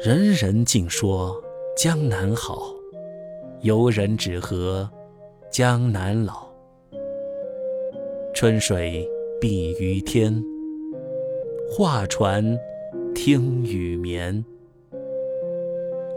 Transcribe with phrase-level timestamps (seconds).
[0.00, 1.42] 人人尽说
[1.76, 2.74] 江南好，
[3.60, 4.88] 游人只合
[5.50, 6.46] 江南老。
[8.34, 9.08] 春水
[9.40, 10.44] 碧于天，
[11.70, 12.58] 画船
[13.14, 14.44] 听雨眠。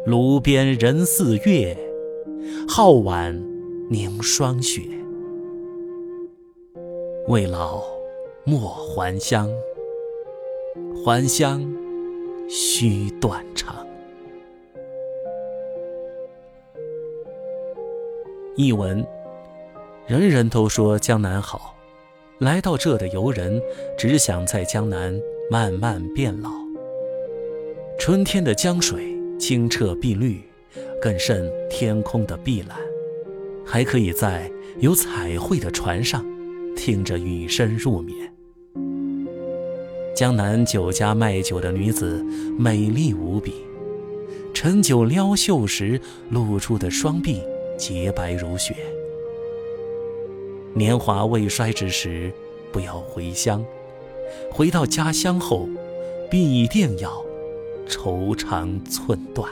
[0.06, 1.78] 炉边人似月，
[2.68, 3.42] 皓腕
[3.90, 4.82] 凝霜雪。
[7.28, 7.84] 未老
[8.44, 9.50] 莫还乡，
[11.04, 11.62] 还乡
[12.50, 13.86] 须断肠。
[18.56, 19.06] 译文：
[20.08, 21.76] 人人都说江南好。
[22.40, 23.62] 来到这的游人，
[23.98, 26.52] 只想在江南慢慢变老。
[28.00, 30.42] 春天的江水清澈碧绿，
[31.02, 32.78] 更胜天空的碧蓝，
[33.66, 36.24] 还可以在有彩绘的船上，
[36.76, 38.32] 听着雨声入眠。
[40.18, 42.26] 江南酒家卖酒的女子
[42.58, 43.54] 美丽无比，
[44.52, 46.02] 陈酒撩袖时
[46.32, 47.40] 露出的双臂
[47.78, 48.76] 洁白如雪。
[50.74, 52.34] 年华未衰之时，
[52.72, 53.64] 不要回乡。
[54.52, 55.70] 回到家乡后，
[56.32, 57.24] 必定要
[57.88, 59.48] 愁肠寸断。